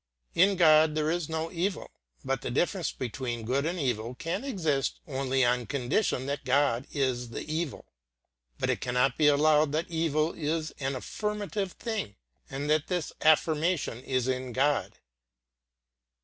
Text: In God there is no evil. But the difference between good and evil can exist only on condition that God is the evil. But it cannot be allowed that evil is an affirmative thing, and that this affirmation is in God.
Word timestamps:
In 0.33 0.55
God 0.57 0.95
there 0.95 1.11
is 1.11 1.29
no 1.29 1.51
evil. 1.51 1.91
But 2.25 2.41
the 2.41 2.49
difference 2.49 2.91
between 2.91 3.45
good 3.45 3.67
and 3.67 3.77
evil 3.79 4.15
can 4.15 4.43
exist 4.43 4.99
only 5.07 5.45
on 5.45 5.67
condition 5.67 6.25
that 6.25 6.43
God 6.43 6.87
is 6.91 7.29
the 7.29 7.41
evil. 7.43 7.85
But 8.57 8.71
it 8.71 8.81
cannot 8.81 9.15
be 9.15 9.27
allowed 9.27 9.73
that 9.73 9.91
evil 9.91 10.33
is 10.33 10.71
an 10.79 10.95
affirmative 10.95 11.73
thing, 11.73 12.15
and 12.49 12.67
that 12.67 12.87
this 12.87 13.13
affirmation 13.21 14.01
is 14.03 14.27
in 14.27 14.53
God. 14.53 14.97